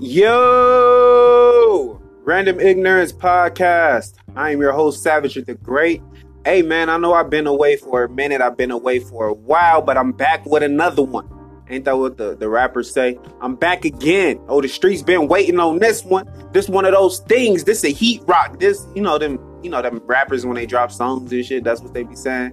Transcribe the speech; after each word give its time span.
Yo, 0.00 2.00
Random 2.24 2.58
Ignorance 2.58 3.12
Podcast. 3.12 4.14
I 4.34 4.50
am 4.50 4.60
your 4.60 4.72
host, 4.72 5.04
Savage 5.04 5.34
the 5.34 5.54
Great. 5.54 6.02
Hey, 6.44 6.62
man, 6.62 6.90
I 6.90 6.96
know 6.96 7.14
I've 7.14 7.30
been 7.30 7.46
away 7.46 7.76
for 7.76 8.02
a 8.02 8.08
minute. 8.08 8.40
I've 8.40 8.56
been 8.56 8.72
away 8.72 8.98
for 8.98 9.28
a 9.28 9.32
while, 9.32 9.82
but 9.82 9.96
I'm 9.96 10.10
back 10.10 10.44
with 10.46 10.64
another 10.64 11.04
one. 11.04 11.28
Ain't 11.70 11.84
that 11.84 11.96
what 11.96 12.16
the, 12.16 12.34
the 12.34 12.48
rappers 12.48 12.92
say? 12.92 13.20
I'm 13.40 13.54
back 13.54 13.84
again. 13.84 14.40
Oh, 14.48 14.60
the 14.60 14.68
streets 14.68 15.00
been 15.00 15.28
waiting 15.28 15.60
on 15.60 15.78
this 15.78 16.04
one. 16.04 16.28
This 16.52 16.68
one 16.68 16.84
of 16.84 16.92
those 16.92 17.20
things. 17.20 17.62
This 17.62 17.84
a 17.84 17.90
heat 17.90 18.20
rock. 18.26 18.58
This, 18.58 18.84
you 18.96 19.00
know, 19.00 19.16
them, 19.16 19.38
you 19.62 19.70
know, 19.70 19.80
them 19.80 20.02
rappers 20.06 20.44
when 20.44 20.56
they 20.56 20.66
drop 20.66 20.90
songs 20.90 21.32
and 21.32 21.46
shit, 21.46 21.62
that's 21.62 21.80
what 21.80 21.94
they 21.94 22.02
be 22.02 22.16
saying. 22.16 22.52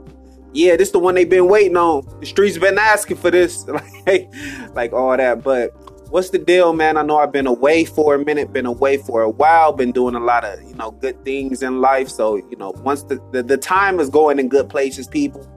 Yeah, 0.53 0.75
this 0.75 0.91
the 0.91 0.99
one 0.99 1.15
they 1.15 1.25
been 1.25 1.47
waiting 1.47 1.77
on. 1.77 2.05
The 2.19 2.25
streets 2.27 2.59
been 2.59 2.77
asking 2.77 3.17
for 3.17 3.31
this. 3.31 3.67
like, 3.67 4.05
hey, 4.05 4.29
like 4.75 4.93
all 4.93 5.17
that. 5.17 5.43
But 5.43 5.71
what's 6.11 6.29
the 6.29 6.37
deal, 6.37 6.73
man? 6.73 6.97
I 6.97 7.03
know 7.03 7.17
I've 7.17 7.31
been 7.31 7.47
away 7.47 7.85
for 7.85 8.15
a 8.15 8.23
minute, 8.23 8.51
been 8.51 8.65
away 8.65 8.97
for 8.97 9.21
a 9.21 9.29
while, 9.29 9.71
been 9.71 9.93
doing 9.93 10.13
a 10.13 10.19
lot 10.19 10.43
of, 10.43 10.61
you 10.61 10.75
know, 10.75 10.91
good 10.91 11.23
things 11.23 11.63
in 11.63 11.79
life. 11.79 12.09
So, 12.09 12.35
you 12.35 12.57
know, 12.57 12.71
once 12.83 13.03
the, 13.03 13.19
the, 13.31 13.41
the 13.41 13.57
time 13.57 13.99
is 13.99 14.09
going 14.09 14.37
in 14.37 14.49
good 14.49 14.69
places, 14.69 15.07
people. 15.07 15.47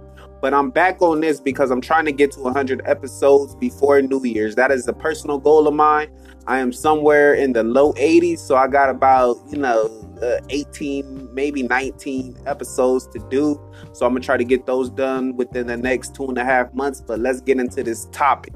But 0.41 0.55
I'm 0.55 0.71
back 0.71 1.03
on 1.03 1.21
this 1.21 1.41
because 1.41 1.71
I'm 1.71 1.81
trying 1.81 2.05
to 2.05 2.13
get 2.13 2.31
to 2.33 2.41
100 2.41 2.83
episodes 2.85 3.57
before 3.57 4.01
New 4.01 4.23
Year's. 4.25 4.55
That 4.55 4.71
is 4.71 4.87
a 4.87 4.93
personal 4.93 5.39
goal 5.39 5.67
of 5.67 5.75
mine. 5.75 6.09
I 6.47 6.59
am 6.59 6.73
somewhere 6.73 7.35
in 7.35 7.53
the 7.55 7.65
low 7.65 7.93
80s, 7.95 8.39
so 8.39 8.55
I 8.55 8.69
got 8.69 8.91
about, 8.91 9.39
you 9.51 9.59
know, 9.59 9.91
uh, 10.23 10.41
18, 10.51 11.35
maybe 11.35 11.63
19 11.63 12.37
episodes 12.47 13.09
to 13.09 13.19
do. 13.31 13.59
So 13.93 14.07
I'm 14.07 14.13
gonna 14.13 14.25
try 14.25 14.37
to 14.37 14.45
get 14.45 14.67
those 14.67 14.91
done 14.91 15.35
within 15.35 15.67
the 15.67 15.77
next 15.79 16.15
two 16.15 16.27
and 16.27 16.37
a 16.37 16.45
half 16.45 16.73
months. 16.75 17.01
But 17.01 17.21
let's 17.21 17.41
get 17.41 17.59
into 17.59 17.83
this 17.83 18.05
topic. 18.13 18.53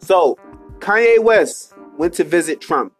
So, 0.00 0.36
Kanye 0.80 1.22
West 1.22 1.74
went 1.98 2.14
to 2.14 2.24
visit 2.24 2.60
Trump. 2.60 2.94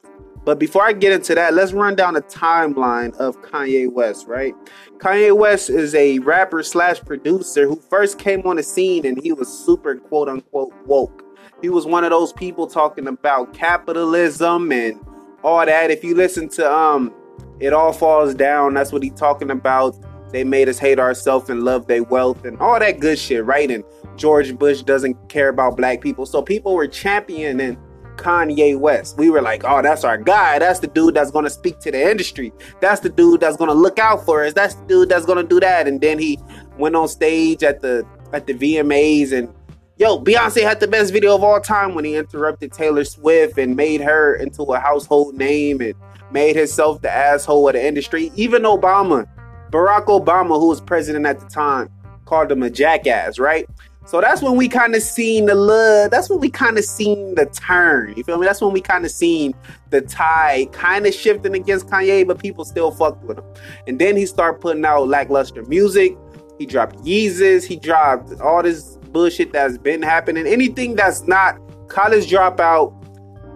But 0.45 0.59
before 0.59 0.83
I 0.83 0.93
get 0.93 1.13
into 1.13 1.35
that, 1.35 1.55
let's 1.55 1.73
run 1.73 1.95
down 1.95 2.15
the 2.15 2.23
timeline 2.23 3.15
of 3.17 3.41
Kanye 3.43 3.93
West, 3.93 4.27
right? 4.27 4.55
Kanye 4.99 5.37
West 5.37 5.69
is 5.69 5.95
a 5.95 6.19
rapper 6.21 6.63
slash 6.63 7.01
producer 7.01 7.67
who 7.67 7.77
first 7.77 8.19
came 8.19 8.47
on 8.47 8.57
the 8.57 8.63
scene 8.63 9.07
and 9.07 9.21
he 9.23 9.33
was 9.33 9.49
super 9.49 9.97
quote 9.97 10.29
unquote 10.29 10.73
woke. 10.87 11.25
He 11.61 11.69
was 11.69 11.87
one 11.87 12.05
of 12.05 12.11
those 12.11 12.33
people 12.33 12.67
talking 12.67 13.07
about 13.07 13.53
capitalism 13.53 14.73
and 14.73 14.99
all 15.43 15.65
that. 15.65 15.91
If 15.91 16.05
you 16.05 16.15
listen 16.15 16.49
to 16.51 16.71
um 16.71 17.13
It 17.61 17.73
All 17.73 17.93
Falls 17.93 18.35
Down, 18.35 18.75
that's 18.75 18.93
what 18.93 19.03
he 19.03 19.11
talking 19.11 19.51
about. 19.51 19.97
They 20.33 20.45
made 20.45 20.69
us 20.69 20.79
hate 20.79 20.99
ourselves 20.99 21.51
and 21.51 21.65
love 21.65 21.87
their 21.87 22.03
wealth 22.03 22.45
and 22.45 22.59
all 22.59 22.79
that 22.79 23.01
good 23.01 23.19
shit, 23.19 23.45
right? 23.45 23.71
And 23.71 23.85
George 24.21 24.57
Bush 24.59 24.83
doesn't 24.83 25.17
care 25.31 25.49
about 25.49 25.79
black 25.79 26.03
people. 26.03 26.27
So 26.27 26.43
people 26.43 26.75
were 26.75 26.87
championing 26.87 27.79
Kanye 28.17 28.79
West. 28.79 29.17
We 29.17 29.31
were 29.31 29.41
like, 29.41 29.63
oh, 29.65 29.81
that's 29.81 30.05
our 30.05 30.19
guy. 30.19 30.59
That's 30.59 30.79
the 30.79 30.89
dude 30.89 31.15
that's 31.15 31.31
gonna 31.31 31.49
speak 31.49 31.79
to 31.81 31.91
the 31.91 32.11
industry. 32.11 32.53
That's 32.83 33.01
the 33.01 33.09
dude 33.09 33.41
that's 33.41 33.57
gonna 33.57 33.73
look 33.73 33.99
out 33.99 34.27
for 34.27 34.45
us. 34.45 34.53
That's 34.53 34.75
the 34.75 34.85
dude 34.85 35.09
that's 35.09 35.25
gonna 35.25 35.43
do 35.43 35.59
that. 35.61 35.89
And 35.89 36.03
then 36.03 36.19
he 36.19 36.39
went 36.77 36.97
on 36.97 37.09
stage 37.09 37.63
at 37.63 37.81
the 37.81 38.07
at 38.35 38.47
the 38.47 38.53
VMAs 38.53 39.33
and 39.33 39.49
yo, 39.97 40.23
Beyonce 40.23 40.63
had 40.63 40.81
the 40.81 40.87
best 40.87 41.15
video 41.15 41.35
of 41.35 41.43
all 41.43 41.59
time 41.59 41.95
when 41.95 42.05
he 42.05 42.15
interrupted 42.15 42.73
Taylor 42.73 43.05
Swift 43.05 43.57
and 43.57 43.75
made 43.75 44.03
her 44.03 44.35
into 44.35 44.65
a 44.65 44.79
household 44.79 45.35
name 45.39 45.81
and 45.81 45.95
made 46.31 46.57
himself 46.57 47.01
the 47.01 47.11
asshole 47.11 47.69
of 47.69 47.73
the 47.73 47.85
industry. 47.85 48.31
Even 48.37 48.63
Obama, 48.65 49.27
Barack 49.71 50.07
Obama, 50.07 50.61
who 50.61 50.69
was 50.69 50.83
president 50.83 51.25
at 51.25 51.41
the 51.41 51.47
time, 51.47 51.89
called 52.27 52.53
him 52.53 52.63
a 52.63 52.71
jackass, 52.71 53.39
right? 53.39 53.67
So 54.11 54.21
that's 54.21 54.43
when 54.43 54.57
we 54.57 54.69
kind 54.69 54.97
of 54.97 55.05
seen 55.05 55.47
the 55.47 55.55
love. 55.55 56.11
That's 56.11 56.29
when 56.29 56.41
we 56.41 56.51
kind 56.51 56.77
of 56.77 56.85
seen 56.85 57.37
the 57.37 57.47
turn. 57.47 58.13
You 58.17 58.25
feel 58.25 58.39
me? 58.39 58.45
That's 58.45 58.61
when 58.61 58.73
we 58.73 58.81
kind 58.81 59.05
of 59.05 59.13
seen 59.13 59.55
the 59.91 60.01
tide 60.01 60.73
kind 60.73 61.07
of 61.07 61.15
shifting 61.15 61.55
against 61.55 61.87
Kanye, 61.87 62.27
but 62.27 62.41
people 62.41 62.65
still 62.65 62.91
fucked 62.91 63.23
with 63.23 63.39
him. 63.39 63.45
And 63.87 64.01
then 64.01 64.17
he 64.17 64.27
started 64.27 64.61
putting 64.61 64.85
out 64.85 65.07
lackluster 65.07 65.63
music. 65.67 66.17
He 66.59 66.67
dropped 66.67 66.97
Yeezus. 67.05 67.65
He 67.65 67.77
dropped 67.77 68.33
all 68.41 68.65
this 68.65 68.97
bullshit 69.13 69.53
that's 69.53 69.79
been 69.79 70.03
happening. 70.03 70.45
Anything 70.45 70.97
that's 70.97 71.29
not 71.29 71.61
college 71.87 72.29
dropout, 72.29 72.93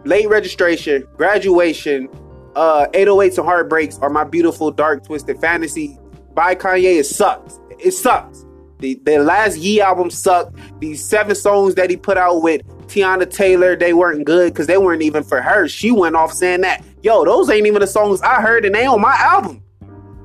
late 0.06 0.28
registration, 0.28 1.04
graduation, 1.16 2.08
uh, 2.54 2.86
808s 2.92 3.38
and 3.38 3.46
heartbreaks, 3.46 3.98
or 4.00 4.08
my 4.08 4.22
beautiful 4.22 4.70
dark 4.70 5.04
twisted 5.04 5.40
fantasy 5.40 5.98
by 6.32 6.54
Kanye. 6.54 7.00
It 7.00 7.06
sucks. 7.06 7.58
It 7.80 7.90
sucks. 7.90 8.43
The, 8.78 9.00
the 9.04 9.18
last 9.18 9.58
Yee 9.58 9.80
album 9.80 10.10
sucked. 10.10 10.56
These 10.80 11.04
seven 11.04 11.34
songs 11.34 11.74
that 11.76 11.90
he 11.90 11.96
put 11.96 12.16
out 12.16 12.42
with 12.42 12.62
Teyana 12.88 13.30
Taylor, 13.30 13.76
they 13.76 13.94
weren't 13.94 14.24
good 14.24 14.52
because 14.52 14.66
they 14.66 14.78
weren't 14.78 15.02
even 15.02 15.22
for 15.22 15.40
her. 15.40 15.68
She 15.68 15.90
went 15.90 16.16
off 16.16 16.32
saying 16.32 16.62
that, 16.62 16.84
yo, 17.02 17.24
those 17.24 17.48
ain't 17.50 17.66
even 17.66 17.80
the 17.80 17.86
songs 17.86 18.20
I 18.22 18.40
heard 18.40 18.64
and 18.64 18.74
they 18.74 18.86
on 18.86 19.00
my 19.00 19.16
album. 19.18 19.62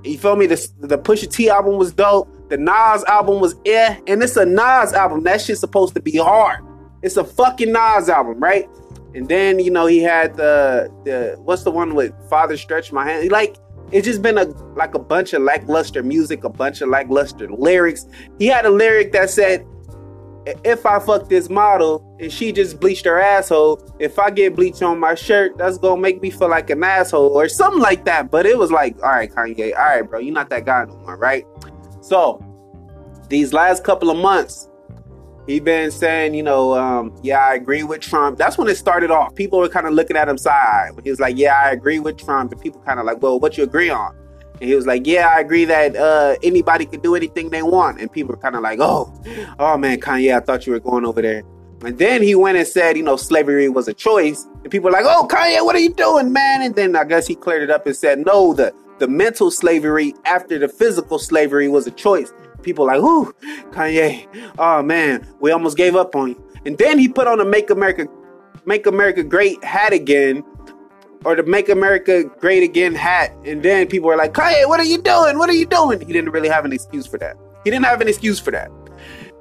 You 0.03 0.17
feel 0.17 0.35
me? 0.35 0.45
The, 0.45 0.69
the 0.79 0.97
Pusha 0.97 1.31
T 1.31 1.49
album 1.49 1.77
was 1.77 1.93
dope. 1.93 2.29
The 2.49 2.57
Nas 2.57 3.03
album 3.05 3.39
was 3.39 3.55
eh. 3.65 3.99
And 4.07 4.23
it's 4.23 4.37
a 4.37 4.45
Nas 4.45 4.93
album. 4.93 5.23
That 5.23 5.41
shit's 5.41 5.59
supposed 5.59 5.93
to 5.95 6.01
be 6.01 6.17
hard. 6.17 6.65
It's 7.01 7.17
a 7.17 7.23
fucking 7.23 7.71
Nas 7.71 8.09
album, 8.09 8.39
right? 8.39 8.67
And 9.15 9.27
then, 9.27 9.59
you 9.59 9.71
know, 9.71 9.85
he 9.87 9.99
had 9.99 10.35
the 10.35 10.91
the 11.03 11.35
what's 11.41 11.63
the 11.63 11.71
one 11.71 11.95
with 11.95 12.13
Father 12.29 12.57
Stretch 12.57 12.91
My 12.91 13.05
Hand? 13.05 13.31
Like, 13.31 13.57
it's 13.91 14.05
just 14.05 14.21
been 14.21 14.37
a 14.37 14.45
like 14.75 14.95
a 14.95 14.99
bunch 14.99 15.33
of 15.33 15.41
lackluster 15.41 16.03
music, 16.03 16.43
a 16.43 16.49
bunch 16.49 16.81
of 16.81 16.89
lackluster 16.89 17.47
lyrics. 17.49 18.05
He 18.37 18.47
had 18.47 18.65
a 18.65 18.69
lyric 18.69 19.11
that 19.13 19.29
said, 19.29 19.65
"If 20.63 20.85
I 20.85 20.99
fuck 20.99 21.29
this 21.29 21.49
model 21.49 22.05
and 22.19 22.31
she 22.31 22.51
just 22.51 22.79
bleached 22.79 23.05
her 23.05 23.19
asshole, 23.19 23.81
if 23.99 24.19
I 24.19 24.29
get 24.29 24.55
bleach 24.55 24.81
on 24.81 24.99
my 24.99 25.15
shirt, 25.15 25.57
that's 25.57 25.77
gonna 25.77 26.01
make 26.01 26.21
me 26.21 26.29
feel 26.29 26.49
like 26.49 26.69
an 26.69 26.83
asshole 26.83 27.27
or 27.27 27.47
something 27.49 27.81
like 27.81 28.05
that." 28.05 28.29
But 28.31 28.45
it 28.45 28.57
was 28.57 28.71
like, 28.71 28.95
"All 29.03 29.09
right, 29.09 29.33
Kanye, 29.33 29.77
all 29.77 29.85
right, 29.85 30.09
bro, 30.09 30.19
you're 30.19 30.33
not 30.33 30.49
that 30.49 30.65
guy 30.65 30.85
no 30.85 30.95
more, 30.97 31.17
right?" 31.17 31.45
So 32.01 32.43
these 33.27 33.53
last 33.53 33.83
couple 33.83 34.09
of 34.09 34.17
months, 34.17 34.68
he 35.47 35.59
been 35.59 35.89
saying, 35.91 36.35
you 36.35 36.43
know, 36.43 36.73
um, 36.75 37.15
yeah, 37.23 37.39
I 37.39 37.55
agree 37.55 37.83
with 37.83 38.01
Trump. 38.01 38.37
That's 38.37 38.57
when 38.57 38.67
it 38.67 38.75
started 38.75 39.09
off. 39.09 39.33
People 39.35 39.59
were 39.59 39.69
kind 39.69 39.87
of 39.87 39.93
looking 39.93 40.15
at 40.15 40.29
him 40.29 40.37
side. 40.37 40.91
He 41.03 41.09
was 41.09 41.19
like, 41.19 41.37
yeah, 41.37 41.55
I 41.55 41.71
agree 41.71 41.99
with 41.99 42.17
Trump. 42.17 42.51
And 42.51 42.61
people 42.61 42.81
kind 42.81 42.99
of 42.99 43.05
like, 43.05 43.21
well, 43.21 43.39
what 43.39 43.57
you 43.57 43.63
agree 43.63 43.89
on? 43.89 44.15
And 44.61 44.69
he 44.69 44.75
was 44.75 44.85
like, 44.85 45.07
yeah, 45.07 45.29
I 45.29 45.39
agree 45.39 45.65
that 45.65 45.95
uh, 45.95 46.35
anybody 46.43 46.85
can 46.85 46.99
do 46.99 47.15
anything 47.15 47.49
they 47.49 47.63
want. 47.63 47.99
And 47.99 48.11
people 48.11 48.35
were 48.35 48.41
kind 48.41 48.55
of 48.55 48.61
like, 48.61 48.79
oh, 48.81 49.11
oh 49.57 49.77
man, 49.77 49.99
Kanye, 49.99 50.35
I 50.35 50.41
thought 50.41 50.67
you 50.67 50.73
were 50.73 50.79
going 50.79 51.05
over 51.05 51.21
there. 51.21 51.43
And 51.81 51.97
then 51.97 52.21
he 52.21 52.35
went 52.35 52.57
and 52.57 52.67
said, 52.67 52.97
you 52.97 53.03
know, 53.03 53.15
slavery 53.15 53.69
was 53.69 53.87
a 53.87 53.93
choice. 53.93 54.45
And 54.63 54.69
people 54.69 54.89
were 54.89 54.91
like, 54.91 55.05
oh, 55.07 55.27
Kanye, 55.29 55.63
what 55.63 55.75
are 55.75 55.79
you 55.79 55.93
doing, 55.93 56.33
man? 56.33 56.61
And 56.61 56.75
then 56.75 56.95
I 56.95 57.05
guess 57.05 57.25
he 57.25 57.35
cleared 57.35 57.63
it 57.63 57.69
up 57.69 57.85
and 57.85 57.95
said, 57.95 58.25
no, 58.25 58.53
the, 58.53 58.73
the 58.99 59.07
mental 59.07 59.49
slavery 59.49 60.13
after 60.25 60.59
the 60.59 60.67
physical 60.67 61.17
slavery 61.17 61.69
was 61.69 61.87
a 61.87 61.91
choice 61.91 62.33
people 62.61 62.85
like, 62.85 62.99
"Ooh, 62.99 63.33
Kanye, 63.71 64.27
oh 64.57 64.81
man, 64.83 65.25
we 65.39 65.51
almost 65.51 65.77
gave 65.77 65.95
up 65.95 66.15
on 66.15 66.29
you." 66.29 66.43
And 66.65 66.77
then 66.77 66.99
he 66.99 67.07
put 67.07 67.27
on 67.27 67.39
a 67.39 67.45
"Make 67.45 67.69
America, 67.69 68.07
Make 68.65 68.85
America 68.85 69.23
Great" 69.23 69.63
hat 69.63 69.93
again, 69.93 70.43
or 71.25 71.35
the 71.35 71.43
"Make 71.43 71.69
America 71.69 72.23
Great 72.39 72.63
Again" 72.63 72.95
hat, 72.95 73.31
and 73.45 73.63
then 73.63 73.87
people 73.87 74.07
were 74.07 74.17
like, 74.17 74.33
"Kanye, 74.33 74.67
what 74.67 74.79
are 74.79 74.85
you 74.85 75.01
doing? 75.01 75.37
What 75.37 75.49
are 75.49 75.53
you 75.53 75.65
doing?" 75.65 75.99
He 75.99 76.13
didn't 76.13 76.31
really 76.31 76.49
have 76.49 76.65
an 76.65 76.73
excuse 76.73 77.05
for 77.07 77.17
that. 77.19 77.37
He 77.63 77.69
didn't 77.71 77.85
have 77.85 78.01
an 78.01 78.07
excuse 78.07 78.39
for 78.39 78.51
that. 78.51 78.71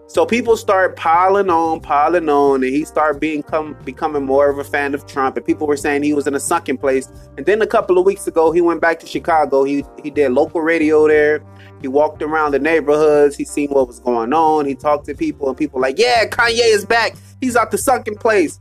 So 0.08 0.24
people 0.24 0.56
start 0.56 0.96
piling 0.96 1.50
on, 1.50 1.80
piling 1.80 2.30
on, 2.30 2.64
and 2.64 2.72
he 2.72 2.86
started 2.86 3.20
being 3.20 3.42
come, 3.42 3.76
becoming 3.84 4.24
more 4.24 4.48
of 4.48 4.58
a 4.58 4.64
fan 4.64 4.94
of 4.94 5.06
Trump. 5.06 5.36
And 5.36 5.44
people 5.44 5.66
were 5.66 5.76
saying 5.76 6.02
he 6.02 6.14
was 6.14 6.26
in 6.26 6.34
a 6.34 6.40
sunken 6.40 6.78
place. 6.78 7.12
And 7.36 7.44
then 7.44 7.60
a 7.60 7.66
couple 7.66 7.98
of 7.98 8.06
weeks 8.06 8.26
ago, 8.26 8.50
he 8.50 8.62
went 8.62 8.80
back 8.80 9.00
to 9.00 9.06
Chicago. 9.06 9.64
He 9.64 9.84
he 10.02 10.10
did 10.10 10.32
local 10.32 10.62
radio 10.62 11.06
there. 11.06 11.42
He 11.82 11.88
walked 11.88 12.22
around 12.22 12.52
the 12.52 12.58
neighborhoods. 12.58 13.36
He 13.36 13.44
seen 13.44 13.68
what 13.68 13.86
was 13.86 14.00
going 14.00 14.32
on. 14.32 14.64
He 14.64 14.74
talked 14.74 15.04
to 15.06 15.14
people, 15.14 15.46
and 15.46 15.58
people 15.58 15.78
like, 15.78 15.98
"Yeah, 15.98 16.26
Kanye 16.26 16.72
is 16.74 16.86
back. 16.86 17.14
He's 17.42 17.54
out 17.54 17.70
the 17.70 17.78
sunken 17.78 18.16
place." 18.16 18.58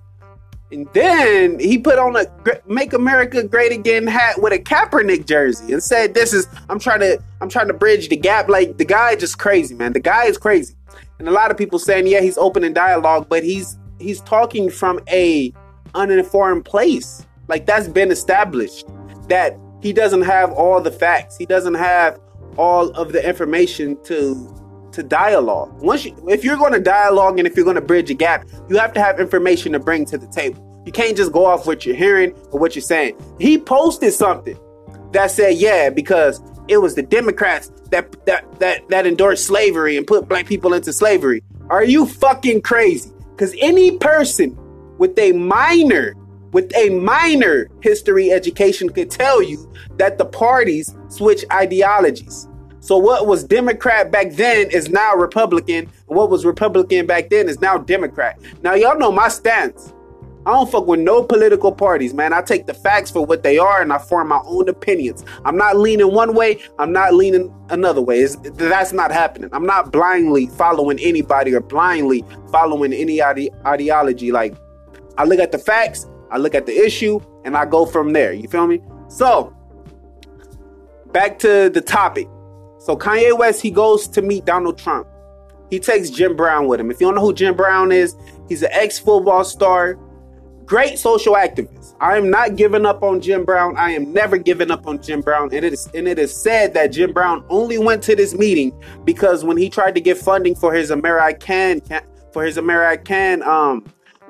And 0.71 0.87
then 0.93 1.59
he 1.59 1.77
put 1.77 1.97
on 1.97 2.15
a 2.15 2.25
"Make 2.67 2.93
America 2.93 3.43
Great 3.43 3.71
Again" 3.71 4.05
hat 4.05 4.41
with 4.41 4.51
a 4.51 4.59
Kaepernick 4.59 5.25
jersey 5.25 5.71
and 5.71 5.81
said, 5.81 6.13
"This 6.13 6.33
is 6.33 6.47
I'm 6.69 6.79
trying 6.79 6.99
to 6.99 7.19
I'm 7.39 7.49
trying 7.49 7.67
to 7.67 7.73
bridge 7.73 8.09
the 8.09 8.17
gap." 8.17 8.49
Like 8.49 8.77
the 8.77 8.85
guy 8.85 9.15
just 9.15 9.39
crazy, 9.39 9.75
man. 9.75 9.93
The 9.93 10.01
guy 10.01 10.25
is 10.25 10.37
crazy. 10.37 10.75
And 11.19 11.27
a 11.27 11.31
lot 11.31 11.51
of 11.51 11.57
people 11.57 11.79
saying, 11.79 12.07
"Yeah, 12.07 12.21
he's 12.21 12.37
opening 12.37 12.73
dialogue, 12.73 13.27
but 13.29 13.43
he's 13.43 13.77
he's 13.99 14.21
talking 14.21 14.69
from 14.69 14.99
a 15.09 15.53
uninformed 15.95 16.65
place. 16.65 17.25
Like 17.47 17.65
that's 17.65 17.87
been 17.87 18.11
established 18.11 18.87
that 19.29 19.57
he 19.81 19.93
doesn't 19.93 20.23
have 20.23 20.51
all 20.51 20.81
the 20.81 20.91
facts. 20.91 21.37
He 21.37 21.45
doesn't 21.45 21.75
have 21.75 22.19
all 22.57 22.89
of 22.91 23.11
the 23.11 23.27
information 23.27 23.97
to 24.03 24.53
to 24.97 25.03
dialogue. 25.03 25.71
Once 25.79 26.05
you, 26.05 26.15
if 26.27 26.43
you're 26.43 26.57
going 26.57 26.73
to 26.73 26.79
dialogue 26.79 27.37
and 27.37 27.47
if 27.47 27.55
you're 27.55 27.63
going 27.63 27.75
to 27.75 27.81
bridge 27.81 28.09
a 28.09 28.15
gap, 28.15 28.47
you 28.67 28.77
have 28.77 28.93
to 28.93 28.99
have 28.99 29.19
information 29.19 29.71
to 29.73 29.79
bring 29.79 30.05
to 30.05 30.17
the 30.17 30.25
table. 30.27 30.63
You 30.87 30.91
can't 30.91 31.15
just 31.15 31.31
go 31.31 31.45
off 31.45 31.67
what 31.67 31.85
you're 31.85 31.95
hearing 31.95 32.33
or 32.51 32.59
what 32.59 32.75
you're 32.75 32.81
saying. 32.81 33.15
He 33.39 33.59
posted 33.59 34.11
something 34.13 34.57
that 35.11 35.29
said, 35.29 35.57
"Yeah, 35.57 35.91
because 35.91 36.41
it 36.67 36.77
was 36.77 36.95
the 36.95 37.03
Democrats 37.03 37.71
that 37.91 38.25
that 38.25 38.59
that 38.59 38.89
that 38.89 39.05
endorsed 39.05 39.45
slavery 39.45 39.97
and 39.97 40.07
put 40.07 40.27
black 40.27 40.47
people 40.47 40.73
into 40.73 40.91
slavery." 40.91 41.43
Are 41.69 41.83
you 41.83 42.07
fucking 42.07 42.61
crazy? 42.61 43.11
Because 43.31 43.55
any 43.59 43.97
person 43.97 44.57
with 44.97 45.17
a 45.19 45.31
minor 45.33 46.15
with 46.53 46.75
a 46.75 46.89
minor 46.89 47.69
history 47.81 48.31
education 48.31 48.89
could 48.89 49.11
tell 49.11 49.43
you 49.43 49.71
that 49.97 50.17
the 50.17 50.25
parties 50.25 50.95
switch 51.09 51.45
ideologies. 51.51 52.47
So 52.87 52.95
what 52.95 53.27
was 53.27 53.43
Democrat 53.43 54.11
back 54.11 54.31
then 54.31 54.71
is 54.71 54.87
now 54.87 55.13
Republican, 55.13 55.91
what 56.05 56.29
was 56.29 56.45
Republican 56.45 57.05
back 57.05 57.29
then 57.29 57.49
is 57.49 57.59
now 57.59 57.77
Democrat. 57.77 58.39
Now 58.63 58.75
y'all 58.75 58.97
know 58.97 59.11
my 59.11 59.27
stance. 59.27 59.93
I 60.45 60.51
don't 60.51 60.71
fuck 60.71 60.87
with 60.87 61.01
no 61.01 61.21
political 61.21 61.73
parties, 61.73 62.13
man. 62.13 62.31
I 62.31 62.41
take 62.41 62.65
the 62.65 62.73
facts 62.73 63.11
for 63.11 63.25
what 63.25 63.43
they 63.43 63.57
are 63.57 63.81
and 63.81 63.91
I 63.91 63.97
form 63.97 64.29
my 64.29 64.39
own 64.45 64.69
opinions. 64.69 65.25
I'm 65.43 65.57
not 65.57 65.75
leaning 65.75 66.13
one 66.13 66.33
way, 66.33 66.63
I'm 66.79 66.93
not 66.93 67.13
leaning 67.13 67.53
another 67.71 67.99
way. 67.99 68.21
It's, 68.21 68.37
that's 68.53 68.93
not 68.93 69.11
happening. 69.11 69.49
I'm 69.51 69.65
not 69.65 69.91
blindly 69.91 70.47
following 70.47 70.97
anybody 70.99 71.53
or 71.53 71.59
blindly 71.59 72.23
following 72.53 72.93
any 72.93 73.21
ide- 73.21 73.49
ideology. 73.65 74.31
Like, 74.31 74.55
I 75.17 75.25
look 75.25 75.39
at 75.39 75.51
the 75.51 75.59
facts, 75.59 76.07
I 76.31 76.37
look 76.37 76.55
at 76.55 76.65
the 76.65 76.71
issue, 76.73 77.19
and 77.43 77.57
I 77.57 77.65
go 77.65 77.85
from 77.85 78.13
there. 78.13 78.31
You 78.31 78.47
feel 78.47 78.65
me? 78.65 78.81
So, 79.09 79.53
back 81.11 81.37
to 81.39 81.69
the 81.69 81.81
topic. 81.81 82.29
So, 82.87 82.95
Kanye 82.95 83.37
West, 83.37 83.61
he 83.61 83.69
goes 83.69 84.07
to 84.07 84.21
meet 84.21 84.45
Donald 84.45 84.77
Trump. 84.77 85.09
He 85.69 85.77
takes 85.77 86.09
Jim 86.09 86.37
Brown 86.37 86.67
with 86.67 86.79
him. 86.79 86.89
If 86.89 87.01
you 87.01 87.07
don't 87.07 87.15
know 87.15 87.21
who 87.21 87.33
Jim 87.33 87.53
Brown 87.53 87.91
is, 87.91 88.15
he's 88.47 88.63
an 88.63 88.69
ex 88.71 88.97
football 88.97 89.43
star 89.43 89.99
great 90.65 90.97
social 90.97 91.33
activist. 91.33 91.95
I 91.99 92.15
am 92.15 92.29
not 92.29 92.55
giving 92.55 92.85
up 92.85 93.03
on 93.03 93.19
Jim 93.19 93.43
Brown. 93.43 93.75
I 93.75 93.91
am 93.91 94.13
never 94.13 94.37
giving 94.37 94.71
up 94.71 94.87
on 94.87 95.01
Jim 95.01 95.19
Brown. 95.19 95.49
And 95.53 95.65
it 95.65 95.73
is 95.73 95.89
and 95.93 96.07
it 96.07 96.17
is 96.17 96.33
said 96.33 96.73
that 96.75 96.93
Jim 96.93 97.11
Brown 97.11 97.43
only 97.49 97.77
went 97.77 98.03
to 98.03 98.15
this 98.15 98.33
meeting 98.33 98.71
because 99.03 99.43
when 99.43 99.57
he 99.57 99.69
tried 99.69 99.93
to 99.95 100.01
get 100.01 100.17
funding 100.17 100.55
for 100.55 100.73
his 100.73 100.89
American 100.89 101.81
for 102.31 102.45
his 102.45 102.55
American 102.55 103.43
um 103.43 103.85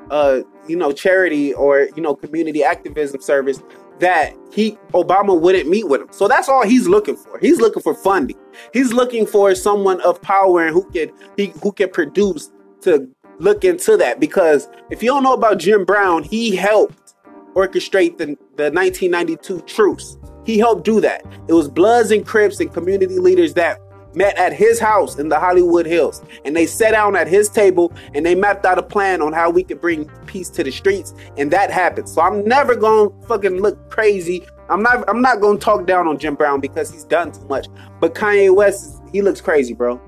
uh 0.09 0.41
you 0.67 0.75
know 0.75 0.91
charity 0.91 1.53
or 1.53 1.89
you 1.95 2.01
know 2.01 2.15
community 2.15 2.63
activism 2.63 3.21
service 3.21 3.61
that 3.99 4.35
he 4.51 4.77
Obama 4.93 5.39
wouldn't 5.39 5.69
meet 5.69 5.87
with 5.87 6.01
him. 6.01 6.07
So 6.11 6.27
that's 6.27 6.49
all 6.49 6.65
he's 6.65 6.87
looking 6.87 7.15
for. 7.15 7.37
He's 7.39 7.59
looking 7.59 7.81
for 7.81 7.93
funding. 7.93 8.37
He's 8.73 8.93
looking 8.93 9.25
for 9.25 9.53
someone 9.55 10.01
of 10.01 10.21
power 10.21 10.65
and 10.65 10.73
who 10.73 10.89
can 10.91 11.11
he 11.35 11.53
who 11.61 11.71
can 11.71 11.89
produce 11.89 12.51
to 12.81 13.09
look 13.39 13.63
into 13.63 13.97
that 13.97 14.19
because 14.19 14.67
if 14.89 15.03
you 15.03 15.09
don't 15.09 15.23
know 15.23 15.33
about 15.33 15.59
Jim 15.59 15.85
Brown, 15.85 16.23
he 16.23 16.55
helped 16.55 17.15
orchestrate 17.53 18.17
the, 18.17 18.25
the 18.55 18.71
1992 18.71 19.61
truce. 19.61 20.17
He 20.45 20.57
helped 20.57 20.85
do 20.85 21.01
that. 21.01 21.25
It 21.47 21.53
was 21.53 21.67
Bloods 21.67 22.11
and 22.11 22.25
Crips 22.25 22.59
and 22.59 22.71
community 22.71 23.19
leaders 23.19 23.53
that 23.55 23.79
met 24.17 24.35
at 24.37 24.51
his 24.51 24.79
house 24.79 25.19
in 25.19 25.29
the 25.29 25.39
Hollywood 25.39 25.85
Hills. 25.85 26.21
And 26.43 26.55
they 26.55 26.65
sat 26.65 26.91
down 26.91 27.15
at 27.15 27.27
his 27.27 27.49
table 27.49 27.93
and 28.13 28.25
they 28.25 28.35
mapped 28.35 28.65
out 28.65 28.79
a 28.79 28.83
plan 28.83 29.21
on 29.21 29.31
how 29.31 29.49
we 29.49 29.63
could 29.63 29.79
bring 29.79 30.09
peace 30.25 30.49
to 30.51 30.63
the 30.63 30.71
streets. 30.71 31.13
And 31.37 31.51
that 31.51 31.69
happened. 31.71 32.09
So 32.09 32.21
I'm 32.21 32.43
never 32.43 32.75
gonna 32.75 33.09
fucking 33.27 33.61
look 33.61 33.89
crazy. 33.89 34.45
I'm 34.69 34.81
not 34.81 35.07
I'm 35.07 35.21
not 35.21 35.39
gonna 35.39 35.59
talk 35.59 35.85
down 35.85 36.07
on 36.07 36.17
Jim 36.17 36.35
Brown 36.35 36.59
because 36.59 36.91
he's 36.91 37.03
done 37.03 37.31
too 37.31 37.45
much. 37.45 37.67
But 38.01 38.15
Kanye 38.15 38.53
West, 38.53 39.01
he 39.11 39.21
looks 39.21 39.39
crazy, 39.39 39.73
bro. 39.73 40.01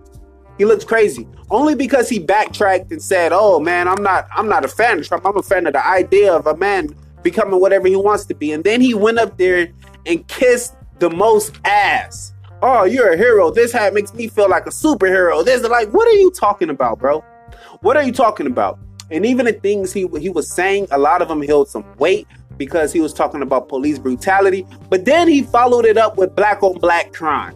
He 0.57 0.65
looks 0.65 0.83
crazy 0.83 1.25
only 1.49 1.73
because 1.75 2.09
he 2.09 2.19
backtracked 2.19 2.91
and 2.91 3.01
said, 3.01 3.31
"Oh 3.33 3.59
man, 3.59 3.87
I'm 3.87 4.03
not 4.03 4.27
I'm 4.35 4.49
not 4.49 4.65
a 4.65 4.67
fan 4.67 4.99
of 4.99 5.07
Trump. 5.07 5.25
I'm 5.25 5.37
a 5.37 5.43
fan 5.43 5.67
of 5.67 5.73
the 5.73 5.87
idea 5.87 6.33
of 6.33 6.47
a 6.47 6.57
man 6.57 6.93
becoming 7.23 7.59
whatever 7.61 7.87
he 7.87 7.95
wants 7.95 8.25
to 8.25 8.33
be." 8.33 8.51
And 8.51 8.63
then 8.63 8.81
he 8.81 8.93
went 8.93 9.19
up 9.19 9.37
there 9.37 9.69
and 10.05 10.27
kissed 10.27 10.75
the 10.99 11.09
most 11.09 11.57
ass. 11.63 12.33
Oh, 12.61 12.83
you're 12.83 13.13
a 13.13 13.17
hero. 13.17 13.51
This 13.51 13.71
hat 13.71 13.93
makes 13.93 14.13
me 14.13 14.27
feel 14.27 14.49
like 14.49 14.65
a 14.65 14.69
superhero. 14.69 15.45
This 15.45 15.61
is 15.61 15.69
like, 15.69 15.89
what 15.91 16.07
are 16.07 16.17
you 16.17 16.29
talking 16.31 16.69
about, 16.69 16.99
bro? 16.99 17.23
What 17.81 17.95
are 17.95 18.03
you 18.03 18.11
talking 18.11 18.47
about? 18.47 18.77
And 19.11 19.25
even 19.25 19.45
the 19.45 19.53
things 19.53 19.93
he 19.93 20.07
he 20.19 20.29
was 20.29 20.51
saying, 20.51 20.87
a 20.91 20.97
lot 20.97 21.21
of 21.21 21.29
them 21.29 21.41
held 21.41 21.69
some 21.69 21.85
weight 21.97 22.27
because 22.57 22.91
he 22.91 22.99
was 22.99 23.13
talking 23.13 23.41
about 23.41 23.69
police 23.69 23.97
brutality. 23.97 24.67
But 24.89 25.05
then 25.05 25.29
he 25.29 25.41
followed 25.41 25.85
it 25.85 25.97
up 25.97 26.17
with 26.17 26.35
black 26.35 26.61
on 26.61 26.77
black 26.79 27.13
crime. 27.13 27.55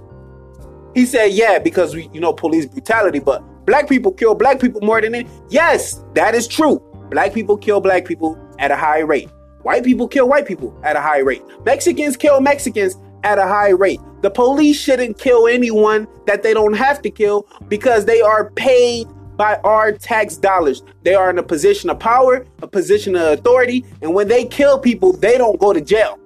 He 0.95 1.05
said, 1.05 1.33
yeah, 1.33 1.59
because 1.59 1.93
we, 1.93 2.09
you 2.13 2.21
know, 2.21 2.31
police 2.31 2.65
brutality, 2.65 3.19
but 3.19 3.43
black 3.65 3.89
people 3.89 4.11
kill 4.11 4.35
black 4.35 4.59
people 4.61 4.79
more 4.81 5.01
than 5.01 5.13
it. 5.15 5.27
Yes, 5.49 6.01
that 6.13 6.33
is 6.33 6.47
true. 6.47 6.79
Black 7.11 7.33
people 7.33 7.57
kill 7.57 7.81
black 7.81 8.05
people 8.05 8.39
at 8.57 8.71
a 8.71 8.75
high 8.77 8.99
rate. 8.99 9.29
White 9.63 9.83
people 9.83 10.07
kill 10.07 10.29
white 10.29 10.45
people 10.45 10.77
at 10.83 10.95
a 10.95 11.01
high 11.01 11.19
rate. 11.19 11.43
Mexicans 11.65 12.15
kill 12.15 12.39
Mexicans 12.39 12.95
at 13.23 13.37
a 13.37 13.47
high 13.47 13.69
rate. 13.69 13.99
The 14.23 14.31
police 14.31 14.79
shouldn't 14.79 15.17
kill 15.17 15.47
anyone 15.47 16.07
that 16.27 16.43
they 16.43 16.53
don't 16.53 16.75
have 16.75 17.01
to 17.01 17.09
kill 17.09 17.45
because 17.67 18.05
they 18.05 18.21
are 18.21 18.49
paid 18.51 19.05
by 19.35 19.57
our 19.65 19.91
tax 19.91 20.37
dollars. 20.37 20.81
They 21.03 21.13
are 21.13 21.29
in 21.29 21.37
a 21.39 21.43
position 21.43 21.89
of 21.89 21.99
power, 21.99 22.45
a 22.61 22.67
position 22.67 23.17
of 23.17 23.37
authority, 23.37 23.83
and 24.01 24.13
when 24.13 24.29
they 24.29 24.45
kill 24.45 24.79
people, 24.79 25.11
they 25.11 25.37
don't 25.37 25.59
go 25.59 25.73
to 25.73 25.81
jail. 25.81 26.17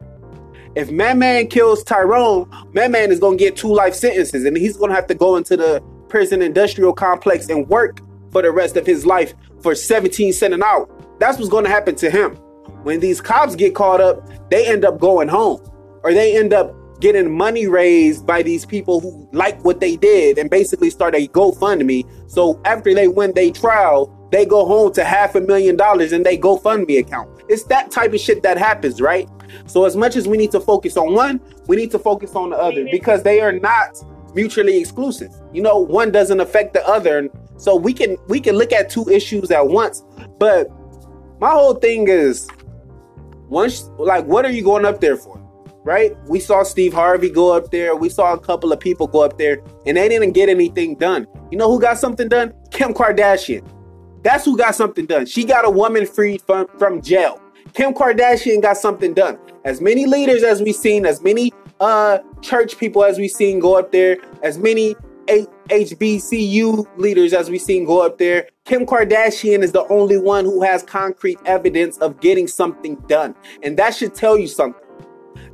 If 0.76 0.92
Man 0.92 1.18
Man 1.18 1.48
kills 1.48 1.84
Tyrone, 1.84 2.48
Man 2.72 2.92
Man 2.92 3.12
is 3.12 3.20
gonna 3.20 3.36
get 3.36 3.56
two 3.56 3.74
life 3.74 3.96
sentences, 3.96 4.46
and 4.46 4.56
he's 4.56 4.78
gonna 4.78 4.94
have 4.94 5.08
to 5.08 5.16
go 5.16 5.36
into 5.36 5.58
the 5.58 5.82
prison 6.08 6.44
industrial 6.44 6.94
complex 6.94 7.50
and 7.50 7.68
work 7.68 8.02
for 8.32 8.44
the 8.44 8.52
rest 8.52 8.78
of 8.78 8.86
his 8.86 9.08
life 9.08 9.34
for 9.64 9.74
17 9.74 10.34
cents 10.34 10.54
an 10.54 10.62
hour. 10.62 10.88
That's 11.18 11.40
what's 11.40 11.50
gonna 11.50 11.70
happen 11.70 11.96
to 11.96 12.12
him. 12.12 12.36
When 12.84 13.00
these 13.00 13.22
cops 13.22 13.56
get 13.56 13.74
caught 13.74 14.02
up, 14.02 14.22
they 14.52 14.68
end 14.68 14.86
up 14.86 15.00
going 15.00 15.30
home, 15.30 15.64
or 16.04 16.14
they 16.14 16.38
end 16.38 16.54
up 16.54 16.77
getting 17.00 17.32
money 17.32 17.68
raised 17.68 18.26
by 18.26 18.42
these 18.42 18.66
people 18.66 19.00
who 19.00 19.30
like 19.32 19.64
what 19.64 19.80
they 19.80 19.96
did 19.96 20.38
and 20.38 20.50
basically 20.50 20.90
start 20.90 21.16
a 21.16 21.28
GoFundMe. 21.28 22.06
So 22.30 22.60
after 22.66 22.94
they 22.94 23.08
win 23.08 23.34
their 23.34 23.52
trial, 23.52 24.14
they 24.32 24.46
go 24.46 24.66
home 24.66 24.94
to 24.94 25.04
half 25.04 25.36
a 25.36 25.42
million 25.42 25.76
dollars 25.76 26.12
in 26.12 26.24
their 26.24 26.38
GoFundMe 26.38 27.00
account. 27.00 27.30
It's 27.48 27.64
that 27.66 27.92
type 27.92 28.14
of 28.14 28.20
shit 28.20 28.44
that 28.44 28.58
happens, 28.58 29.00
right? 29.00 29.30
So 29.68 29.86
as 29.86 29.96
much 29.96 30.16
as 30.16 30.28
we 30.28 30.38
need 30.38 30.52
to 30.52 30.60
focus 30.60 30.98
on 30.98 31.14
one, 31.14 31.40
we 31.68 31.76
need 31.76 31.92
to 31.92 32.00
focus 32.00 32.36
on 32.36 32.50
the 32.50 32.58
other 32.58 32.86
because 32.92 33.24
they 33.24 33.40
are 33.42 33.54
not 33.54 33.98
mutually 34.34 34.78
exclusive. 34.78 35.34
You 35.54 35.62
know, 35.62 35.78
one 35.78 36.12
doesn't 36.12 36.40
affect 36.40 36.74
the 36.74 36.86
other. 36.88 37.30
So 37.58 37.76
we 37.76 37.94
can 37.94 38.18
we 38.28 38.40
can 38.40 38.56
look 38.56 38.72
at 38.74 38.90
two 38.90 39.08
issues 39.10 39.52
at 39.52 39.66
once. 39.68 40.04
But 40.40 40.70
my 41.40 41.52
whole 41.52 41.76
thing 41.76 42.08
is 42.08 42.48
once 43.48 43.90
like 43.98 44.26
what 44.26 44.46
are 44.46 44.52
you 44.52 44.64
going 44.64 44.86
up 44.86 45.00
there 45.00 45.16
for? 45.16 45.42
Right? 45.88 46.18
We 46.28 46.42
saw 46.42 46.64
Steve 46.64 46.94
Harvey 46.94 47.30
go 47.30 47.54
up 47.56 47.72
there. 47.72 47.96
We 47.96 48.10
saw 48.10 48.34
a 48.34 48.38
couple 48.38 48.74
of 48.74 48.80
people 48.82 49.08
go 49.08 49.22
up 49.24 49.38
there 49.38 49.62
and 49.86 49.96
they 49.96 50.10
didn't 50.10 50.34
get 50.34 50.50
anything 50.50 50.96
done. 50.96 51.26
You 51.50 51.58
know 51.58 51.72
who 51.72 51.80
got 51.80 51.98
something 51.98 52.28
done? 52.28 52.54
Kim 52.72 52.94
Kardashian. 52.94 53.66
That's 54.22 54.44
who 54.44 54.58
got 54.58 54.76
something 54.76 55.06
done. 55.06 55.28
She 55.28 55.46
got 55.46 55.64
a 55.64 55.70
woman 55.70 56.06
freed 56.06 56.42
from, 56.42 56.68
from 56.78 57.02
jail. 57.02 57.42
Kim 57.74 57.94
Kardashian 57.94 58.62
got 58.62 58.76
something 58.76 59.14
done. 59.14 59.40
As 59.64 59.80
many 59.80 60.06
leaders 60.06 60.44
as 60.44 60.62
we've 60.62 60.76
seen, 60.76 61.06
as 61.06 61.22
many 61.22 61.54
uh 61.80 62.18
church 62.42 62.78
people 62.78 63.06
as 63.06 63.18
we've 63.18 63.32
seen 63.32 63.62
go 63.62 63.80
up 63.80 63.94
there, 63.94 64.18
as 64.44 64.58
many 64.58 64.94
HBCU 65.28 66.86
leaders 66.98 67.32
as 67.32 67.50
we've 67.50 67.62
seen 67.62 67.86
go 67.86 68.06
up 68.06 68.18
there, 68.18 68.50
Kim 68.66 68.86
Kardashian 68.86 69.64
is 69.64 69.72
the 69.72 69.88
only 69.88 70.18
one 70.18 70.44
who 70.44 70.62
has 70.64 70.84
concrete 70.84 71.40
evidence 71.46 71.98
of 72.00 72.20
getting 72.20 72.46
something 72.46 72.96
done. 73.08 73.36
And 73.64 73.78
that 73.80 73.96
should 73.96 74.14
tell 74.14 74.38
you 74.38 74.48
something. 74.48 74.82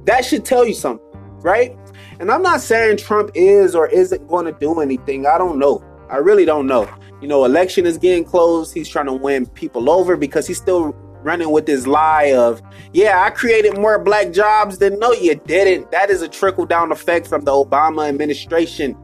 That 0.06 0.26
should 0.26 0.46
tell 0.46 0.66
you 0.66 0.74
something, 0.74 1.06
right? 1.42 1.78
And 2.20 2.32
I'm 2.32 2.42
not 2.42 2.62
saying 2.62 2.98
Trump 2.98 3.32
is 3.36 3.76
or 3.76 3.88
isn't 3.88 4.28
going 4.28 4.46
to 4.46 4.52
do 4.54 4.80
anything. 4.80 5.26
I 5.26 5.38
don't 5.38 5.58
know. 5.58 5.84
I 6.10 6.18
really 6.18 6.46
don't 6.46 6.68
know. 6.68 6.90
You 7.22 7.28
know, 7.28 7.46
election 7.46 7.86
is 7.86 7.98
getting 7.98 8.24
close. 8.24 8.72
He's 8.72 8.90
trying 8.90 9.06
to 9.08 9.14
win 9.14 9.46
people 9.48 9.90
over 9.90 10.18
because 10.18 10.46
he's 10.46 10.58
still 10.58 10.94
running 11.24 11.50
with 11.52 11.66
this 11.66 11.88
lie 11.88 12.34
of, 12.34 12.62
yeah, 12.92 13.24
I 13.24 13.30
created 13.30 13.78
more 13.78 13.98
black 13.98 14.32
jobs 14.32 14.78
than 14.78 15.00
no, 15.00 15.14
you 15.14 15.36
didn't. 15.36 15.90
That 15.92 16.10
is 16.10 16.22
a 16.22 16.28
trickle 16.28 16.66
down 16.66 16.92
effect 16.92 17.28
from 17.28 17.46
the 17.46 17.52
Obama 17.52 18.10
administration. 18.10 18.98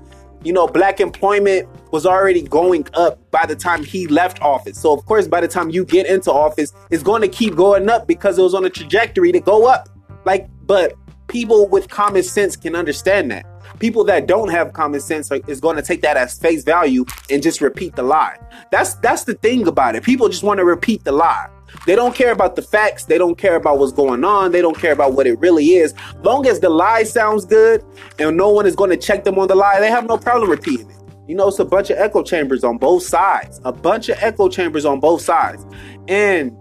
You 0.44 0.54
know, 0.54 0.68
black 0.68 1.00
employment 1.00 1.68
was 1.92 2.06
already 2.06 2.42
going 2.42 2.88
up 2.94 3.20
by 3.32 3.46
the 3.46 3.56
time 3.56 3.84
he 3.84 4.08
left 4.08 4.42
office. 4.42 4.80
So, 4.80 4.94
of 4.94 5.06
course, 5.06 5.28
by 5.28 5.42
the 5.42 5.48
time 5.48 5.70
you 5.70 5.84
get 5.84 6.06
into 6.08 6.32
office, 6.32 6.74
it's 6.90 7.04
going 7.04 7.22
to 7.22 7.28
keep 7.28 7.56
going 7.56 7.90
up 7.90 8.08
because 8.08 8.38
it 8.38 8.42
was 8.42 8.54
on 8.54 8.66
a 8.66 8.70
trajectory 8.70 9.32
to 9.32 9.40
go 9.40 9.68
up. 9.68 9.90
Like, 10.26 10.48
but 10.70 10.94
people 11.28 11.68
with 11.68 11.90
common 11.90 12.22
sense 12.22 12.56
can 12.56 12.76
understand 12.76 13.32
that. 13.32 13.44
People 13.80 14.04
that 14.04 14.28
don't 14.28 14.50
have 14.50 14.72
common 14.74 15.00
sense 15.00 15.32
are, 15.32 15.40
is 15.48 15.60
going 15.60 15.76
to 15.76 15.82
take 15.82 16.02
that 16.04 16.16
as 16.16 16.38
face 16.38 16.64
value 16.64 17.06
and 17.32 17.42
just 17.42 17.60
repeat 17.60 17.96
the 17.96 18.04
lie. 18.04 18.38
That's 18.72 18.94
that's 18.96 19.24
the 19.24 19.34
thing 19.34 19.68
about 19.68 19.96
it. 19.96 20.04
People 20.04 20.30
just 20.30 20.44
want 20.44 20.60
to 20.60 20.66
repeat 20.66 21.04
the 21.06 21.12
lie. 21.12 21.50
They 21.88 21.96
don't 21.96 22.14
care 22.14 22.32
about 22.32 22.56
the 22.56 22.62
facts. 22.62 23.06
They 23.06 23.18
don't 23.18 23.36
care 23.36 23.56
about 23.56 23.80
what's 23.80 23.94
going 23.94 24.24
on. 24.24 24.52
They 24.52 24.62
don't 24.62 24.78
care 24.78 24.92
about 24.92 25.14
what 25.14 25.26
it 25.26 25.40
really 25.40 25.74
is. 25.74 25.96
Long 26.22 26.46
as 26.46 26.60
the 26.60 26.70
lie 26.70 27.02
sounds 27.02 27.46
good 27.46 27.84
and 28.20 28.38
no 28.38 28.50
one 28.50 28.68
is 28.68 28.76
going 28.76 28.92
to 28.92 28.98
check 28.98 29.24
them 29.24 29.40
on 29.40 29.48
the 29.48 29.56
lie, 29.56 29.80
they 29.80 29.90
have 29.90 30.06
no 30.06 30.18
problem 30.20 30.52
repeating 30.52 30.90
it. 30.92 30.98
You 31.28 31.36
know, 31.36 31.48
it's 31.48 31.60
a 31.60 31.66
bunch 31.66 31.90
of 31.90 31.98
echo 31.98 32.22
chambers 32.22 32.64
on 32.64 32.78
both 32.78 33.04
sides. 33.04 33.60
A 33.66 33.72
bunch 33.72 34.10
of 34.10 34.18
echo 34.20 34.50
chambers 34.50 34.86
on 34.86 35.00
both 35.00 35.22
sides. 35.22 35.66
And 36.08 36.56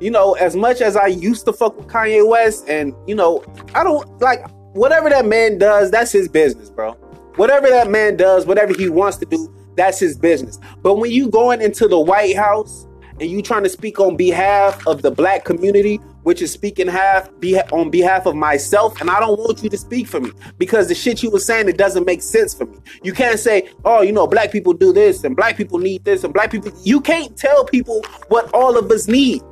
you 0.00 0.10
know, 0.10 0.32
as 0.34 0.56
much 0.56 0.80
as 0.80 0.96
I 0.96 1.06
used 1.06 1.44
to 1.44 1.52
fuck 1.52 1.76
with 1.76 1.86
Kanye 1.86 2.26
West, 2.26 2.68
and 2.68 2.94
you 3.06 3.14
know, 3.14 3.44
I 3.74 3.84
don't 3.84 4.20
like 4.20 4.40
whatever 4.72 5.10
that 5.10 5.26
man 5.26 5.58
does, 5.58 5.90
that's 5.90 6.10
his 6.10 6.28
business, 6.28 6.70
bro. 6.70 6.92
Whatever 7.36 7.68
that 7.68 7.90
man 7.90 8.16
does, 8.16 8.46
whatever 8.46 8.74
he 8.76 8.88
wants 8.88 9.18
to 9.18 9.26
do, 9.26 9.52
that's 9.76 9.98
his 9.98 10.18
business. 10.18 10.58
But 10.82 10.96
when 10.96 11.10
you 11.10 11.28
going 11.28 11.60
into 11.60 11.86
the 11.86 12.00
White 12.00 12.36
House 12.36 12.86
and 13.20 13.30
you 13.30 13.42
trying 13.42 13.62
to 13.62 13.68
speak 13.68 14.00
on 14.00 14.16
behalf 14.16 14.86
of 14.86 15.02
the 15.02 15.10
black 15.10 15.44
community, 15.44 15.96
which 16.22 16.42
is 16.42 16.50
speaking 16.50 16.86
half 16.86 17.30
be, 17.38 17.58
on 17.72 17.90
behalf 17.90 18.26
of 18.26 18.34
myself, 18.34 19.00
and 19.00 19.10
I 19.10 19.20
don't 19.20 19.38
want 19.38 19.62
you 19.62 19.70
to 19.70 19.78
speak 19.78 20.06
for 20.06 20.20
me 20.20 20.32
because 20.58 20.88
the 20.88 20.94
shit 20.94 21.22
you 21.22 21.30
were 21.30 21.40
saying 21.40 21.68
it 21.68 21.78
doesn't 21.78 22.04
make 22.04 22.22
sense 22.22 22.54
for 22.54 22.66
me. 22.66 22.78
You 23.02 23.12
can't 23.12 23.38
say, 23.38 23.68
"Oh, 23.84 24.02
you 24.02 24.12
know, 24.12 24.26
black 24.26 24.50
people 24.50 24.72
do 24.72 24.92
this 24.92 25.24
and 25.24 25.36
black 25.36 25.56
people 25.56 25.78
need 25.78 26.04
this 26.04 26.24
and 26.24 26.32
black 26.32 26.50
people." 26.50 26.72
You 26.82 27.00
can't 27.00 27.36
tell 27.36 27.64
people 27.64 28.02
what 28.28 28.52
all 28.52 28.76
of 28.76 28.90
us 28.90 29.08
need 29.08 29.42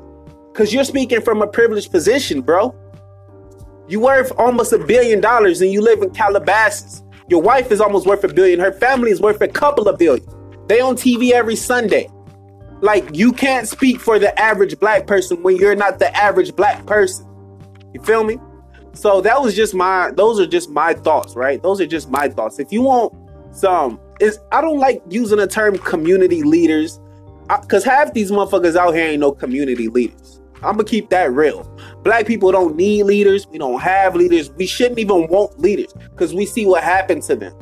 because 0.59 0.75
you're 0.75 0.83
speaking 0.83 1.21
from 1.21 1.41
a 1.41 1.47
privileged 1.47 1.93
position, 1.93 2.41
bro. 2.41 2.75
You 3.87 4.01
worth 4.01 4.33
almost 4.39 4.73
a 4.73 4.79
billion 4.79 5.21
dollars 5.21 5.61
and 5.61 5.71
you 5.71 5.81
live 5.81 6.03
in 6.03 6.11
Calabasas. 6.11 7.05
Your 7.29 7.41
wife 7.41 7.71
is 7.71 7.81
almost 7.81 8.09
worth 8.09 8.25
a 8.25 8.29
billion. 8.29 8.59
Her 8.59 8.73
family 8.73 9.13
is 9.13 9.21
worth 9.21 9.41
a 9.41 9.47
couple 9.47 9.89
of 9.89 10.01
billion. 10.01 10.27
They 10.67 10.81
on 10.81 10.97
TV 10.97 11.31
every 11.31 11.55
Sunday. 11.55 12.11
Like 12.81 13.15
you 13.15 13.33
can't 13.33 13.69
speak 13.69 14.01
for 14.01 14.19
the 14.19 14.37
average 14.37 14.81
black 14.81 15.07
person 15.07 15.45
when 15.45 15.55
you're 15.59 15.77
not 15.77 16.01
the 16.01 16.13
average 16.17 16.57
black 16.57 16.85
person. 16.87 17.25
You 17.95 18.03
feel 18.03 18.25
me? 18.25 18.39
So 18.95 19.21
that 19.21 19.41
was 19.41 19.55
just 19.55 19.77
my 19.77 20.11
those 20.17 20.41
are 20.41 20.47
just 20.47 20.71
my 20.71 20.93
thoughts, 20.93 21.37
right? 21.37 21.63
Those 21.63 21.81
are 21.81 21.87
just 21.87 22.11
my 22.11 22.29
thoughts. 22.29 22.59
If 22.59 22.73
you 22.73 22.83
want 22.83 23.15
some 23.55 24.01
is 24.19 24.41
I 24.51 24.61
don't 24.61 24.81
like 24.81 25.05
using 25.09 25.39
the 25.39 25.47
term 25.47 25.79
community 25.79 26.43
leaders 26.43 26.99
cuz 27.69 27.85
half 27.85 28.13
these 28.13 28.33
motherfuckers 28.33 28.75
out 28.75 28.97
here 28.97 29.07
ain't 29.07 29.21
no 29.21 29.31
community 29.31 29.87
leaders. 29.87 30.39
I'm 30.63 30.77
gonna 30.77 30.85
keep 30.85 31.11
that 31.11 31.33
real. 31.33 31.65
Black 32.03 32.27
people 32.27 32.53
don't 32.53 32.77
need 32.77 33.05
leaders. 33.05 33.47
We 33.49 33.59
don't 33.59 33.81
have 33.81 34.15
leaders. 34.15 34.51
We 34.53 34.67
shouldn't 34.67 34.99
even 34.99 35.29
want 35.29 35.59
leaders 35.59 35.93
because 36.11 36.35
we 36.35 36.47
see 36.47 36.67
what 36.67 36.83
happened 36.83 37.23
to 37.25 37.37
them. 37.37 37.55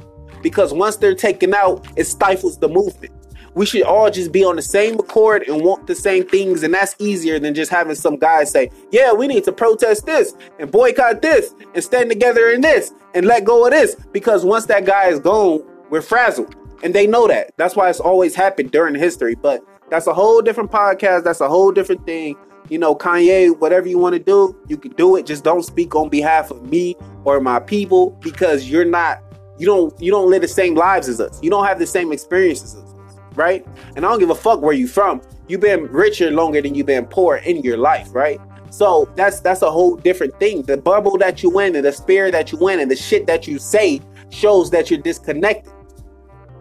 Because 0.43 0.73
once 0.73 0.97
they're 0.97 1.15
taken 1.15 1.55
out, 1.55 1.87
it 1.97 2.05
stifles 2.05 2.59
the 2.59 2.69
movement 2.69 3.13
we 3.57 3.65
should 3.65 3.83
all 3.85 4.11
just 4.11 4.33
be 4.33 4.45
on 4.45 4.55
the 4.55 4.63
same 4.63 4.99
accord 4.99 5.43
and 5.49 5.65
want 5.65 5.87
the 5.87 5.95
same 5.95 6.29
things. 6.29 6.63
And 6.63 6.75
that's 6.75 6.95
easier 6.99 7.39
than 7.39 7.55
just 7.55 7.71
having 7.71 7.95
some 7.95 8.17
guy 8.17 8.45
say, 8.45 8.71
yeah, 8.93 9.15
we 9.15 9.27
need 9.27 9.45
to 9.45 9.53
protest 9.53 10.05
this 10.05 10.35
and 10.61 10.71
boycott 10.71 11.23
this 11.23 11.55
and 11.75 11.83
stand 11.83 12.11
together 12.11 12.51
in 12.51 12.61
this 12.61 12.93
and 13.15 13.25
let 13.25 13.45
go 13.45 13.65
of 13.65 13.71
this. 13.71 13.97
Because 14.13 14.45
once 14.45 14.67
that 14.67 14.85
guy 14.85 15.09
is 15.09 15.21
gone, 15.21 15.65
we're 15.89 16.03
frazzled. 16.03 16.55
And 16.85 16.95
they 16.95 17.07
know 17.07 17.27
that. 17.29 17.53
That's 17.57 17.75
why 17.75 17.89
it's 17.89 17.99
always 17.99 18.35
happened 18.35 18.73
during 18.73 18.95
history. 18.95 19.35
But 19.35 19.65
that's 19.89 20.07
a 20.07 20.13
whole 20.13 20.43
different 20.43 20.71
podcast. 20.71 21.25
That's 21.25 21.41
a 21.41 21.49
whole 21.49 21.73
different 21.73 22.05
thing. 22.05 22.37
You 22.69 22.79
know, 22.79 22.95
Kanye, 22.95 23.59
whatever 23.59 23.89
you 23.89 23.99
want 23.99 24.15
to 24.15 24.19
do, 24.19 24.57
you 24.69 24.77
can 24.77 24.93
do 24.93 25.17
it. 25.17 25.27
Just 25.27 25.45
don't 25.45 25.63
speak 25.63 25.95
on 25.95 26.09
behalf 26.09 26.51
of 26.51 26.69
me 26.69 26.97
or 27.25 27.41
my 27.41 27.61
people 27.61 28.11
because 28.21 28.69
you're 28.69 28.85
not 28.85 29.23
you 29.59 29.67
don't 29.67 29.99
you 30.01 30.11
don't 30.11 30.29
live 30.29 30.43
the 30.43 30.49
same 30.49 30.75
lives 30.75 31.09
as 31.09 31.21
us. 31.21 31.43
You 31.43 31.51
don't 31.51 31.65
have 31.65 31.79
the 31.79 31.87
same 31.87 32.13
experiences 32.13 32.75
as 32.75 32.83
us 32.83 32.97
right? 33.37 33.65
And 33.95 34.05
I 34.05 34.09
don't 34.09 34.19
give 34.19 34.31
a 34.31 34.35
fuck 34.35 34.63
where 34.63 34.73
you 34.73 34.89
from. 34.89 35.23
You've 35.47 35.61
been 35.61 35.85
richer 35.85 36.31
longer 36.31 36.61
than 36.61 36.75
you've 36.75 36.87
been 36.87 37.07
poor 37.07 37.37
in 37.37 37.63
your 37.63 37.77
life, 37.77 38.13
right? 38.13 38.41
So 38.71 39.09
that's 39.15 39.41
that's 39.41 39.63
a 39.63 39.71
whole 39.71 39.97
different 39.97 40.39
thing. 40.41 40.63
The 40.63 40.77
bubble 40.77 41.17
that 41.19 41.43
you 41.43 41.61
in 41.61 41.77
and 41.77 41.85
the 41.85 41.93
spirit 41.93 42.33
that 42.33 42.51
you 42.51 42.69
in 42.69 42.81
and 42.81 42.91
the 42.91 42.97
shit 42.97 43.27
that 43.27 43.47
you 43.47 43.59
say 43.59 44.01
shows 44.31 44.71
that 44.71 44.91
you're 44.91 45.01
disconnected. 45.01 45.73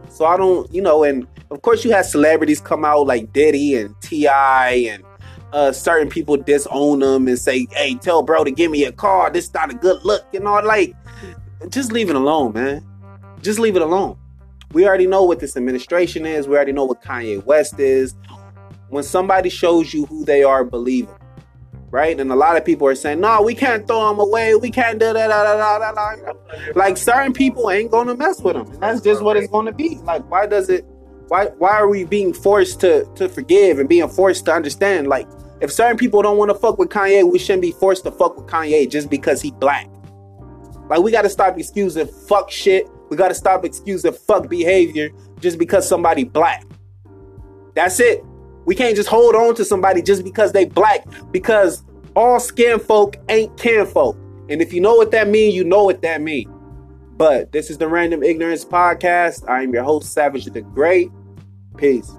So 0.09 0.25
I 0.25 0.37
don't, 0.37 0.71
you 0.71 0.81
know, 0.81 1.03
and 1.03 1.27
of 1.49 1.61
course 1.61 1.83
you 1.83 1.91
had 1.91 2.05
celebrities 2.05 2.61
come 2.61 2.85
out 2.85 3.07
like 3.07 3.33
Diddy 3.33 3.75
and 3.75 3.93
T.I. 4.01 4.71
and 4.89 5.03
uh, 5.55 5.71
certain 5.71 6.09
people 6.09 6.37
disown 6.37 6.99
them 6.99 7.27
and 7.27 7.39
say, 7.39 7.67
"Hey, 7.71 7.95
tell 7.95 8.21
bro 8.21 8.43
to 8.43 8.51
give 8.51 8.69
me 8.69 8.85
a 8.85 8.91
car. 8.91 9.31
This 9.31 9.51
not 9.53 9.71
a 9.71 9.73
good 9.73 10.03
look." 10.05 10.25
You 10.31 10.41
know, 10.41 10.59
like 10.59 10.93
just 11.69 11.91
leave 11.91 12.09
it 12.09 12.15
alone, 12.15 12.53
man. 12.53 12.85
Just 13.41 13.57
leave 13.59 13.75
it 13.75 13.81
alone 13.81 14.17
we 14.75 14.85
already 14.85 15.07
know 15.07 15.23
what 15.23 15.39
this 15.39 15.55
administration 15.55 16.25
is. 16.25 16.49
We 16.49 16.55
already 16.57 16.73
know 16.73 16.83
what 16.83 17.01
Kanye 17.01 17.43
West 17.45 17.79
is. 17.79 18.13
When 18.89 19.03
somebody 19.05 19.49
shows 19.49 19.93
you 19.93 20.05
who 20.05 20.25
they 20.25 20.43
are, 20.43 20.65
believe 20.65 21.07
them. 21.07 21.15
Right? 21.91 22.19
And 22.19 22.29
a 22.29 22.35
lot 22.35 22.57
of 22.57 22.65
people 22.65 22.85
are 22.87 22.95
saying, 22.95 23.21
no, 23.21 23.41
we 23.41 23.55
can't 23.55 23.87
throw 23.87 24.09
them 24.09 24.19
away. 24.19 24.53
We 24.55 24.69
can't 24.69 24.99
do 24.99 25.13
that. 25.13 26.73
Like 26.75 26.97
certain 26.97 27.31
people 27.31 27.71
ain't 27.71 27.89
to 27.89 28.15
mess 28.15 28.41
with 28.41 28.55
them. 28.55 28.79
That's 28.81 28.99
just 28.99 29.21
what 29.21 29.37
it's 29.37 29.49
to 29.49 29.71
be. 29.71 29.95
Like, 30.03 30.29
why 30.29 30.45
does 30.45 30.69
it, 30.69 30.83
why, 31.29 31.45
why 31.57 31.71
are 31.71 31.87
we 31.87 32.03
being 32.03 32.33
forced 32.33 32.81
to, 32.81 33.05
to 33.15 33.29
forgive 33.29 33.79
and 33.79 33.87
being 33.87 34.09
forced 34.09 34.43
to 34.45 34.53
understand? 34.53 35.07
Like, 35.07 35.25
if 35.61 35.71
certain 35.71 35.97
people 35.97 36.21
don't 36.21 36.37
want 36.37 36.49
to 36.49 36.55
fuck 36.55 36.77
with 36.77 36.89
Kanye, 36.89 37.29
we 37.29 37.39
shouldn't 37.39 37.61
be 37.61 37.71
forced 37.71 38.03
to 38.03 38.11
fuck 38.11 38.37
with 38.37 38.47
Kanye 38.47 38.89
just 38.89 39.09
because 39.09 39.41
he 39.41 39.51
black. 39.51 39.89
Like, 40.89 40.99
we 40.99 41.11
got 41.11 41.23
to 41.23 41.29
stop 41.29 41.57
excusing 41.57 42.07
fuck 42.07 42.51
shit 42.51 42.87
we 43.09 43.17
got 43.17 43.29
to 43.29 43.35
stop 43.35 43.65
excusing 43.65 44.13
fuck 44.13 44.49
behavior 44.49 45.09
just 45.39 45.57
because 45.57 45.87
somebody 45.87 46.23
black. 46.23 46.65
That's 47.75 47.99
it. 47.99 48.23
We 48.65 48.73
can't 48.73 48.95
just 48.95 49.09
hold 49.09 49.35
on 49.35 49.53
to 49.55 49.65
somebody 49.65 50.01
just 50.01 50.23
because 50.23 50.51
they 50.51 50.65
black 50.65 51.05
because 51.31 51.83
all 52.15 52.39
skin 52.39 52.79
folk 52.79 53.17
ain't 53.29 53.55
kin 53.57 53.85
folk. 53.85 54.17
And 54.49 54.61
if 54.61 54.73
you 54.73 54.81
know 54.81 54.95
what 54.95 55.11
that 55.11 55.27
mean, 55.27 55.53
you 55.53 55.63
know 55.63 55.83
what 55.83 56.01
that 56.01 56.21
mean. 56.21 56.51
But 57.17 57.51
this 57.51 57.69
is 57.69 57.77
the 57.77 57.87
Random 57.87 58.23
Ignorance 58.23 58.65
Podcast. 58.65 59.47
I 59.47 59.63
am 59.63 59.73
your 59.73 59.83
host, 59.83 60.11
Savage 60.11 60.45
the 60.45 60.61
Great. 60.61 61.09
Peace. 61.77 62.11